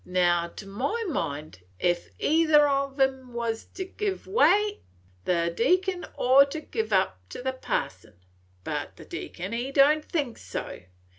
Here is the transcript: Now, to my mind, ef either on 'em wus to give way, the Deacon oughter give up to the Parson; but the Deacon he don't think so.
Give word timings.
Now, 0.03 0.47
to 0.55 0.65
my 0.65 1.05
mind, 1.09 1.59
ef 1.79 2.07
either 2.17 2.67
on 2.67 2.99
'em 2.99 3.33
wus 3.33 3.65
to 3.75 3.85
give 3.85 4.25
way, 4.25 4.79
the 5.25 5.53
Deacon 5.55 6.05
oughter 6.17 6.61
give 6.61 6.91
up 6.91 7.19
to 7.29 7.43
the 7.43 7.53
Parson; 7.53 8.15
but 8.63 8.95
the 8.95 9.05
Deacon 9.05 9.51
he 9.53 9.71
don't 9.71 10.03
think 10.03 10.39
so. 10.39 10.81